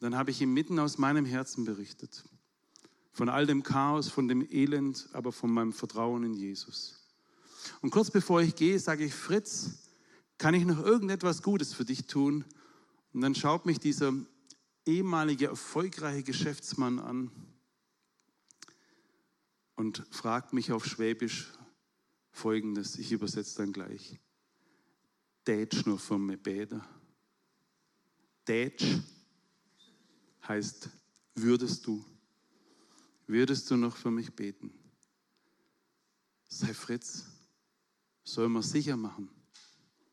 [0.00, 2.24] Dann habe ich ihm mitten aus meinem Herzen berichtet.
[3.12, 7.01] Von all dem Chaos, von dem Elend, aber von meinem Vertrauen in Jesus.
[7.80, 9.70] Und kurz bevor ich gehe, sage ich, Fritz,
[10.38, 12.44] kann ich noch irgendetwas Gutes für dich tun?
[13.12, 14.12] Und dann schaut mich dieser
[14.86, 17.30] ehemalige erfolgreiche Geschäftsmann an
[19.76, 21.52] und fragt mich auf Schwäbisch
[22.30, 24.18] folgendes, ich übersetze dann gleich.
[25.46, 26.86] Dätsch nur von mir Bäder.
[28.46, 28.84] Dätsch
[30.46, 30.88] heißt,
[31.34, 32.04] würdest du,
[33.26, 34.72] würdest du noch für mich beten?
[36.48, 37.24] Sei Fritz,
[38.24, 39.28] soll man sicher machen.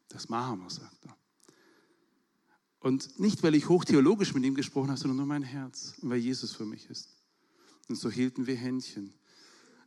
[0.10, 1.16] Das machen wir, sagt er.
[2.80, 6.54] Und nicht, weil ich hochtheologisch mit ihm gesprochen habe, sondern nur mein Herz weil Jesus
[6.54, 7.10] für mich ist.
[7.88, 9.14] Und so hielten wir Händchen.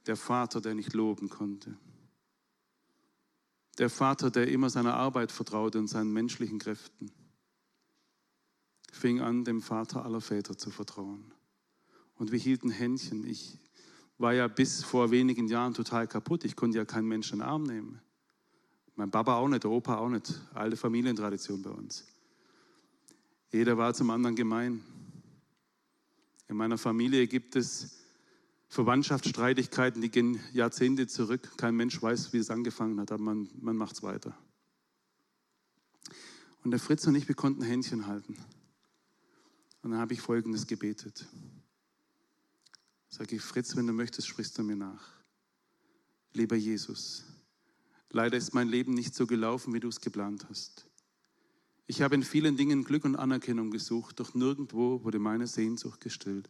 [0.06, 1.78] Der Vater, der nicht loben konnte.
[3.78, 7.10] Der Vater, der immer seiner Arbeit vertraute und seinen menschlichen Kräften,
[8.92, 11.32] fing an, dem Vater aller Väter zu vertrauen.
[12.16, 13.24] Und wir hielten Händchen.
[13.24, 13.58] Ich
[14.18, 16.44] war ja bis vor wenigen Jahren total kaputt.
[16.44, 18.00] Ich konnte ja keinen Menschen in den Arm nehmen.
[18.94, 20.40] Mein Papa auch nicht, der Opa auch nicht.
[20.54, 22.06] Alte Familientradition bei uns.
[23.50, 24.82] Jeder war zum anderen gemein.
[26.48, 27.98] In meiner Familie gibt es
[28.68, 31.56] Verwandtschaftsstreitigkeiten, die gehen Jahrzehnte zurück.
[31.58, 34.36] Kein Mensch weiß, wie es angefangen hat, aber man, man macht es weiter.
[36.64, 38.36] Und der Fritz und ich, wir konnten Händchen halten.
[39.82, 41.26] Und dann habe ich Folgendes gebetet.
[43.08, 45.06] Sage ich, Fritz, wenn du möchtest, sprichst du mir nach.
[46.32, 47.26] Lieber Jesus,
[48.12, 50.86] leider ist mein Leben nicht so gelaufen, wie du es geplant hast.
[51.86, 56.48] Ich habe in vielen Dingen Glück und Anerkennung gesucht, doch nirgendwo wurde meine Sehnsucht gestillt.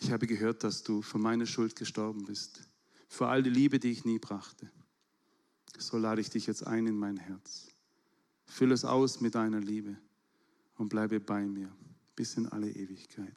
[0.00, 2.68] Ich habe gehört, dass du für meine Schuld gestorben bist,
[3.08, 4.70] für all die Liebe, die ich nie brachte.
[5.78, 7.68] So lade ich dich jetzt ein in mein Herz.
[8.46, 9.96] Fülle es aus mit deiner Liebe
[10.76, 11.74] und bleibe bei mir
[12.14, 13.36] bis in alle Ewigkeit.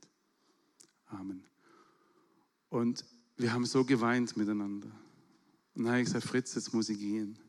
[1.07, 1.43] Amen.
[2.69, 3.03] Und
[3.37, 4.91] wir haben so geweint miteinander.
[5.79, 7.39] Und dann habe ich gesagt, Fritz, jetzt muss ich gehen.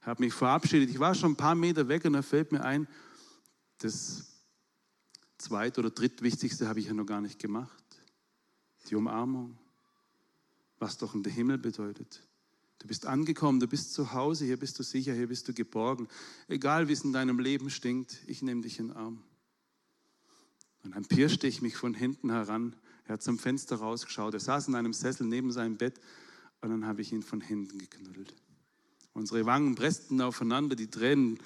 [0.00, 0.88] Ich habe mich verabschiedet.
[0.88, 2.86] Ich war schon ein paar Meter weg und da fällt mir ein,
[3.78, 4.44] das
[5.36, 7.82] zweit- oder drittwichtigste habe ich ja noch gar nicht gemacht.
[8.88, 9.58] Die Umarmung,
[10.78, 12.22] was doch in der Himmel bedeutet.
[12.78, 16.06] Du bist angekommen, du bist zu Hause, hier bist du sicher, hier bist du geborgen.
[16.46, 19.24] Egal wie es in deinem Leben stinkt, ich nehme dich in den Arm.
[20.84, 22.76] Und dann pirschte ich mich von hinten heran.
[23.06, 24.34] Er hat zum Fenster rausgeschaut.
[24.34, 25.98] Er saß in einem Sessel neben seinem Bett
[26.62, 28.34] und dann habe ich ihn von hinten geknuddelt.
[29.12, 31.38] Unsere Wangen pressten aufeinander, die Tränen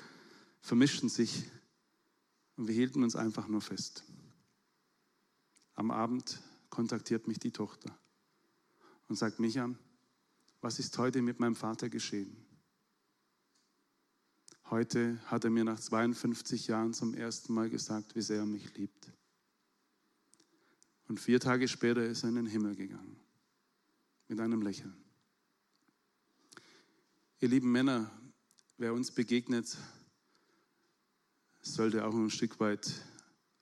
[0.60, 1.44] vermischten sich
[2.56, 4.04] und wir hielten uns einfach nur fest.
[5.74, 7.98] Am Abend kontaktiert mich die Tochter
[9.08, 9.74] und sagt, Micha,
[10.60, 12.36] was ist heute mit meinem Vater geschehen?
[14.68, 18.74] Heute hat er mir nach 52 Jahren zum ersten Mal gesagt, wie sehr er mich
[18.76, 19.12] liebt.
[21.08, 23.16] Und vier Tage später ist er in den Himmel gegangen,
[24.28, 25.05] mit einem Lächeln.
[27.38, 28.10] Ihr lieben Männer,
[28.78, 29.76] wer uns begegnet,
[31.60, 32.90] sollte auch ein Stück weit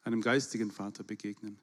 [0.02, 1.58] einem geistigen Vater begegnen.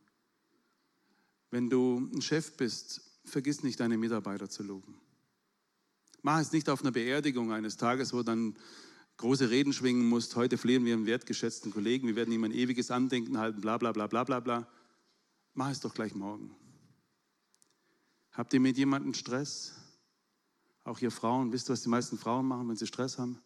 [1.51, 4.99] Wenn du ein Chef bist, vergiss nicht, deine Mitarbeiter zu loben.
[6.21, 8.57] Mach es nicht auf einer Beerdigung eines Tages, wo dann
[9.15, 10.35] große Reden schwingen musst.
[10.35, 13.93] Heute flehen wir einen wertgeschätzten Kollegen, wir werden ihm ein ewiges Andenken halten, bla bla
[13.93, 14.67] bla bla bla bla.
[15.53, 16.53] Mach es doch gleich morgen.
[18.31, 19.80] Habt ihr mit jemandem Stress?
[20.83, 23.39] Auch ihr Frauen, wisst ihr, was die meisten Frauen machen, wenn sie Stress haben?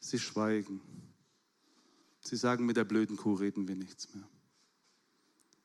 [0.00, 0.80] Sie schweigen.
[2.20, 4.26] Sie sagen, mit der blöden Kuh reden wir nichts mehr.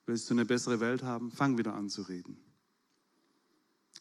[0.06, 1.32] Willst du eine bessere Welt haben?
[1.32, 2.38] Fang wieder an zu reden.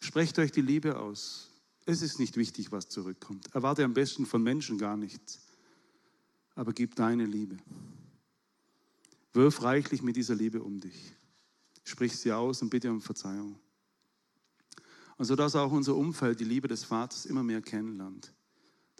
[0.00, 1.50] Sprecht euch die Liebe aus.
[1.86, 3.46] Es ist nicht wichtig, was zurückkommt.
[3.54, 5.40] Erwarte am besten von Menschen gar nichts.
[6.54, 7.56] Aber gib deine Liebe.
[9.32, 11.14] Wirf reichlich mit dieser Liebe um dich.
[11.84, 13.58] Sprich sie aus und bitte um Verzeihung.
[15.18, 18.32] Und so dass auch unser Umfeld die Liebe des Vaters immer mehr kennenlernt.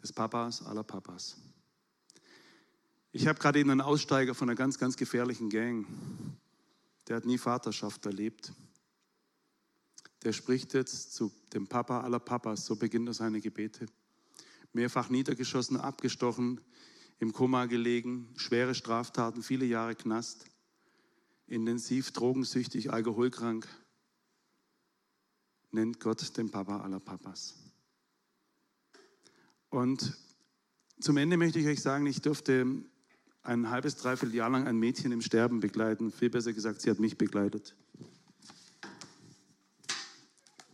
[0.03, 1.37] Des Papas aller Papas.
[3.13, 5.87] Ich habe gerade eben einen Aussteiger von einer ganz, ganz gefährlichen Gang.
[7.07, 8.53] Der hat nie Vaterschaft erlebt.
[10.25, 13.87] Der spricht jetzt zu dem Papa aller Papas, so beginnt er seine Gebete.
[14.73, 16.61] Mehrfach niedergeschossen, abgestochen,
[17.21, 20.45] im Koma gelegen, schwere Straftaten, viele Jahre Knast,
[21.47, 23.67] intensiv drogensüchtig, alkoholkrank,
[25.71, 27.55] nennt Gott den Papa aller Papas.
[29.71, 30.17] Und
[31.01, 32.67] zum Ende möchte ich euch sagen, ich durfte
[33.43, 36.11] ein halbes, dreiviertel Jahr lang ein Mädchen im Sterben begleiten.
[36.11, 37.75] Viel besser gesagt, sie hat mich begleitet.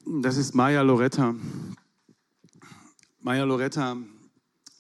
[0.07, 1.35] Das ist Maya Loretta.
[3.21, 3.97] Maya Loretta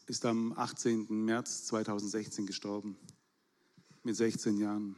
[0.07, 1.07] ist am 18.
[1.24, 2.96] März 2016 gestorben,
[4.03, 4.96] mit 16 Jahren.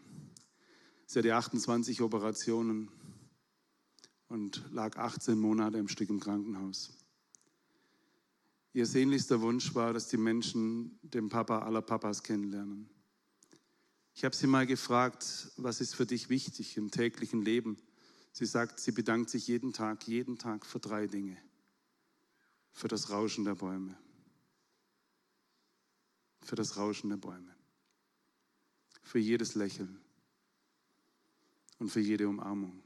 [1.06, 2.88] Sie hatte 28 Operationen
[4.28, 6.92] und lag 18 Monate im Stück im Krankenhaus.
[8.72, 12.90] Ihr sehnlichster Wunsch war, dass die Menschen den Papa aller Papas kennenlernen.
[14.14, 17.78] Ich habe sie mal gefragt, was ist für dich wichtig im täglichen Leben?
[18.32, 21.38] Sie sagt, sie bedankt sich jeden Tag, jeden Tag für drei Dinge.
[22.72, 23.96] Für das Rauschen der Bäume.
[26.42, 27.54] Für das Rauschen der Bäume.
[29.02, 30.00] Für jedes Lächeln.
[31.78, 32.82] Und für jede Umarmung.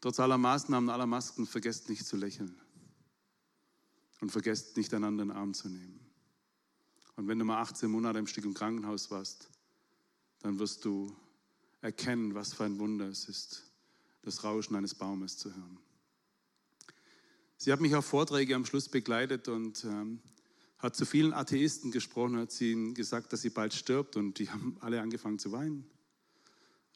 [0.00, 2.58] Trotz aller Maßnahmen, aller Masken, vergesst nicht zu lächeln.
[4.20, 6.00] Und vergesst nicht, einander in den Arm zu nehmen.
[7.16, 9.48] Und wenn du mal 18 Monate im Stück im Krankenhaus warst,
[10.40, 11.14] dann wirst du
[11.82, 13.64] erkennen, was für ein Wunder es ist,
[14.22, 15.78] das Rauschen eines Baumes zu hören.
[17.56, 20.20] Sie hat mich auf Vorträge am Schluss begleitet und ähm,
[20.78, 24.48] hat zu vielen Atheisten gesprochen, hat sie ihnen gesagt, dass sie bald stirbt und die
[24.48, 25.84] haben alle angefangen zu weinen.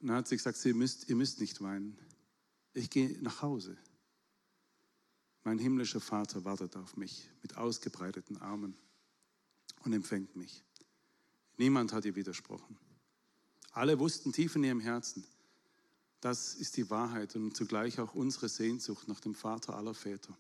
[0.01, 1.99] Und dann hat sie gesagt, ihr müsst, ihr müsst nicht weinen.
[2.75, 3.77] Ich gehe nach Hause.
[5.45, 8.77] Mein himmlischer Vater wartet auf mich mit ausgebreiteten Armen
[9.85, 10.65] und empfängt mich.
[11.57, 12.77] Niemand hat ihr widersprochen.
[13.73, 15.25] Alle wussten tief in ihrem Herzen,
[16.21, 20.35] das ist die Wahrheit und zugleich auch unsere Sehnsucht nach dem Vater aller Väter.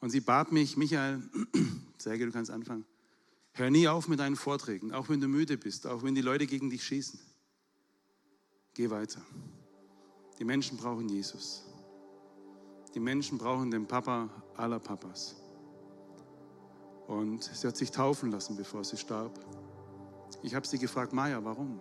[0.00, 1.22] Und sie bat mich, Michael,
[1.98, 2.84] Serge, du kannst anfangen,
[3.52, 6.46] hör nie auf mit deinen Vorträgen, auch wenn du müde bist, auch wenn die Leute
[6.46, 7.18] gegen dich schießen.
[8.74, 9.24] Geh weiter.
[10.42, 11.62] Die Menschen brauchen Jesus.
[12.92, 15.36] Die Menschen brauchen den Papa aller Papas.
[17.06, 19.38] Und sie hat sich taufen lassen, bevor sie starb.
[20.42, 21.78] Ich habe sie gefragt, Maja, warum?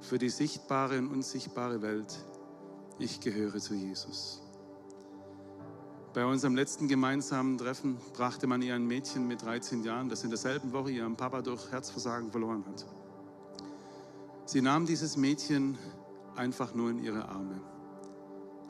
[0.00, 2.24] für die sichtbare und unsichtbare Welt,
[2.98, 4.40] ich gehöre zu Jesus.
[6.12, 10.30] Bei unserem letzten gemeinsamen Treffen brachte man ihr ein Mädchen mit 13 Jahren, das in
[10.30, 12.86] derselben Woche ihren Papa durch Herzversagen verloren hat.
[14.46, 15.78] Sie nahm dieses Mädchen
[16.36, 17.60] einfach nur in ihre Arme.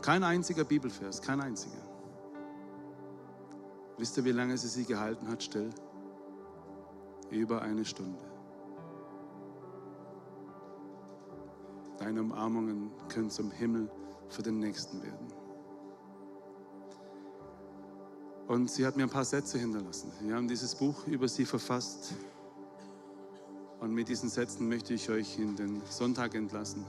[0.03, 1.83] Kein einziger Bibelvers, kein einziger.
[3.99, 5.70] Wisst ihr, wie lange sie sie gehalten hat, still?
[7.31, 8.25] Über eine Stunde.
[11.99, 13.90] Deine Umarmungen können zum Himmel
[14.31, 15.29] für den Nächsten werden.
[18.49, 20.11] Und sie hat mir ein paar Sätze hinterlassen.
[20.23, 22.14] Wir haben dieses Buch über sie verfasst.
[23.81, 26.85] Und mit diesen Sätzen möchte ich euch in den Sonntag entlassen.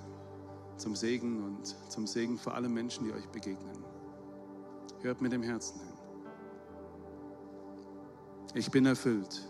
[0.81, 3.85] Zum Segen und zum Segen für alle Menschen, die euch begegnen.
[5.01, 5.93] Hört mit dem Herzen hin.
[8.55, 9.47] Ich bin erfüllt.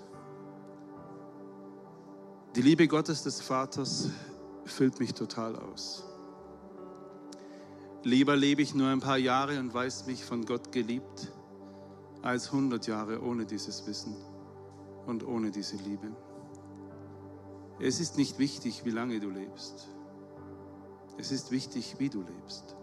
[2.58, 4.10] Die Liebe Gottes des Vaters
[4.66, 6.04] füllt mich total aus.
[8.04, 11.32] Lieber lebe ich nur ein paar Jahre und weiß mich von Gott geliebt
[12.24, 14.18] als 100 Jahre ohne dieses Wissen
[15.06, 16.12] und ohne diese Liebe.
[17.80, 19.88] Es ist nicht wichtig, wie lange du lebst.
[21.22, 22.76] Es ist wichtig, wie du lebst.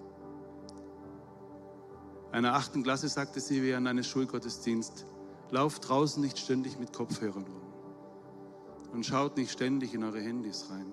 [2.30, 5.06] Einer achten Klasse sagte sie während eines Schulgottesdienst,
[5.50, 7.62] lauft draußen nicht ständig mit Kopfhörern rum
[8.92, 10.92] und schaut nicht ständig in eure Handys rein.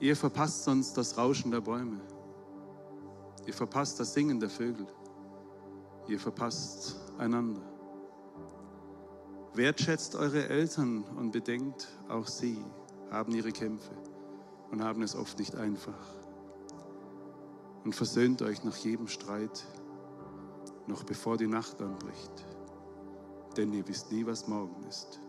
[0.00, 2.00] Ihr verpasst sonst das Rauschen der Bäume.
[3.44, 4.86] Ihr verpasst das Singen der Vögel.
[6.08, 7.60] Ihr verpasst einander.
[9.52, 12.64] Wertschätzt eure Eltern und bedenkt, auch sie
[13.10, 14.05] haben ihre Kämpfe
[14.70, 15.94] und haben es oft nicht einfach.
[17.84, 19.64] Und versöhnt euch nach jedem Streit,
[20.86, 22.46] noch bevor die Nacht anbricht.
[23.56, 25.20] Denn ihr wisst nie, was morgen ist.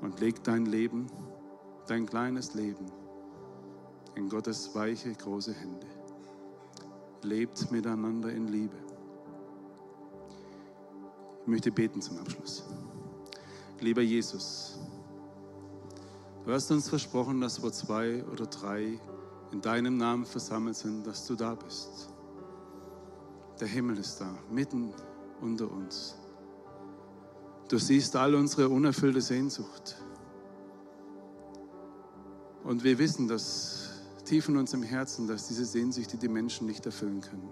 [0.00, 1.06] Und legt dein Leben,
[1.86, 2.86] dein kleines Leben,
[4.14, 5.86] in Gottes weiche, große Hände.
[7.22, 8.76] Lebt miteinander in Liebe.
[11.42, 12.64] Ich möchte beten zum Abschluss.
[13.80, 14.78] Lieber Jesus,
[16.44, 19.00] du hast uns versprochen, dass wo zwei oder drei
[19.50, 22.08] in deinem Namen versammelt sind, dass du da bist.
[23.60, 24.92] Der Himmel ist da, mitten
[25.40, 26.16] unter uns.
[27.68, 29.96] Du siehst all unsere unerfüllte Sehnsucht.
[32.64, 33.90] Und wir wissen, dass
[34.24, 37.50] tief in unserem Herzen, dass diese Sehnsüchte die Menschen nicht erfüllen können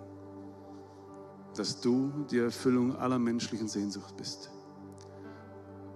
[1.54, 4.50] dass du die Erfüllung aller menschlichen Sehnsucht bist.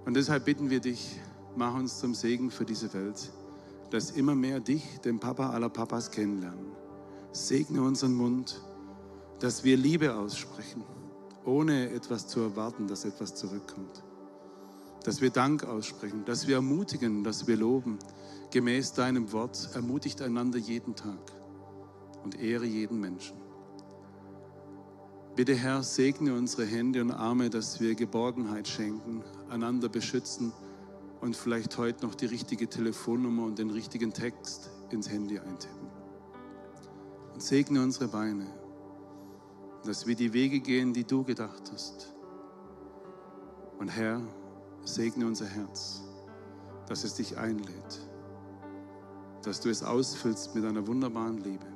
[0.05, 1.19] Und deshalb bitten wir dich,
[1.57, 3.31] mach uns zum Segen für diese Welt,
[3.90, 6.73] dass immer mehr dich, den Papa aller Papas, kennenlernen.
[7.33, 8.61] Segne unseren Mund,
[9.40, 10.85] dass wir Liebe aussprechen,
[11.45, 14.03] ohne etwas zu erwarten, dass etwas zurückkommt.
[15.05, 17.99] Dass wir Dank aussprechen, dass wir ermutigen, dass wir loben.
[18.51, 21.33] Gemäß deinem Wort ermutigt einander jeden Tag
[22.23, 23.37] und ehre jeden Menschen.
[25.37, 30.53] Bitte Herr, segne unsere Hände und Arme, dass wir Geborgenheit schenken, einander beschützen
[31.25, 35.89] und vielleicht heute noch die richtige Telefonnummer und den richtigen Text ins Handy eintippen.
[37.33, 38.47] Und segne unsere Beine,
[39.87, 42.13] dass wir die Wege gehen, die du gedacht hast.
[43.79, 44.21] Und Herr,
[44.85, 46.03] segne unser Herz,
[46.89, 48.01] dass es dich einlädt,
[49.45, 51.67] dass du es ausfüllst mit einer wunderbaren Liebe,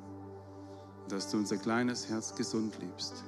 [1.08, 3.24] dass du unser kleines Herz gesund liebst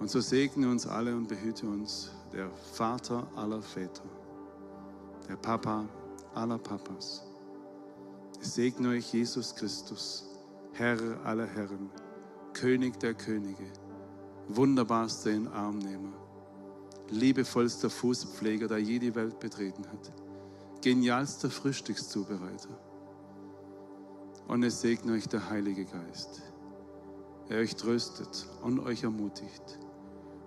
[0.00, 4.02] und so segne uns alle und behüte uns der Vater aller Väter,
[5.28, 5.88] der Papa
[6.34, 7.22] aller Papas.
[8.40, 10.26] Ich segne euch Jesus Christus,
[10.72, 11.90] Herr aller Herren,
[12.52, 13.66] König der Könige,
[14.48, 16.12] wunderbarster in Armnehmer,
[17.10, 20.12] liebevollster Fußpfleger, der je die Welt betreten hat,
[20.82, 22.76] genialster Frühstückszubereiter.
[24.48, 26.42] Und es segne euch der Heilige Geist,
[27.48, 29.78] er euch tröstet und euch ermutigt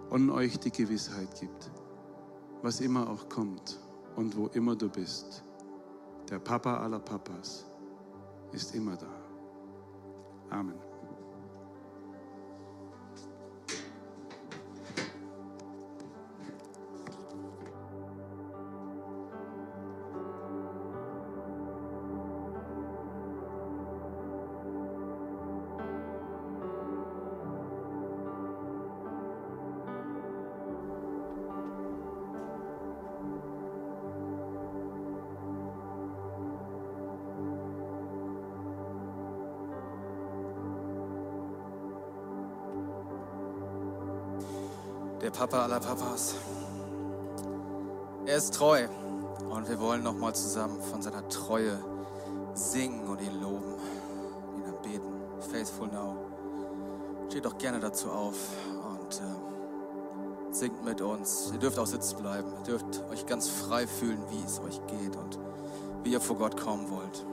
[0.10, 1.72] und euch die Gewissheit gibt,
[2.62, 3.80] was immer auch kommt
[4.16, 5.44] und wo immer du bist.
[6.30, 7.66] Der Papa aller Papas
[8.52, 9.08] ist immer da.
[10.50, 10.95] Amen.
[45.36, 46.36] Papa aller Papas.
[48.26, 48.88] Er ist treu
[49.50, 51.78] und wir wollen noch mal zusammen von seiner Treue
[52.54, 53.74] singen und ihn loben,
[54.56, 55.14] ihn anbeten.
[55.52, 56.16] Faithful Now.
[57.28, 58.38] Steht doch gerne dazu auf
[58.70, 61.50] und äh, singt mit uns.
[61.52, 62.54] Ihr dürft auch sitzen bleiben.
[62.60, 65.38] Ihr dürft euch ganz frei fühlen, wie es euch geht und
[66.04, 67.26] wie ihr vor Gott kommen wollt.